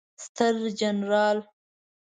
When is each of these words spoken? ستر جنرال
ستر 0.23 0.55
جنرال 0.79 1.37